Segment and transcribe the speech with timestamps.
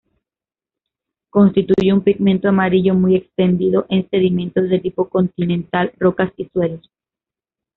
[1.29, 6.89] Constituye un pigmento amarillo muy extendido en sedimentos de tipo continental, rocas y suelos.